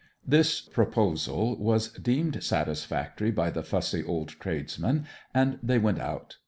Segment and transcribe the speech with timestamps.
[0.25, 6.37] This proposal was deemed satisfactory by the fussy old tradesman, and they went out.